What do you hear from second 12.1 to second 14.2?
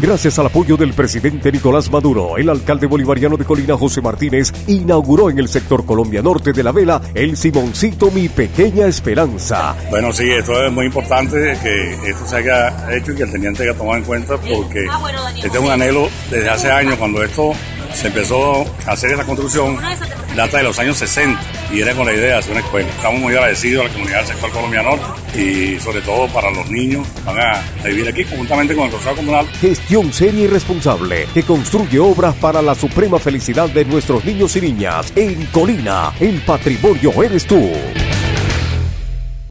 esto se haya hecho y que el teniente haya tomado en